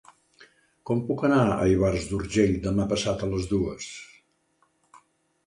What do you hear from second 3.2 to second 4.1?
a les dues?